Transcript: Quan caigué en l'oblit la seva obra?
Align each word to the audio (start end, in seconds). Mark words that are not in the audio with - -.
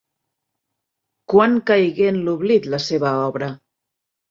Quan 1.33 1.53
caigué 1.69 2.09
en 2.15 2.19
l'oblit 2.25 2.69
la 2.77 2.83
seva 2.89 3.15
obra? 3.31 3.53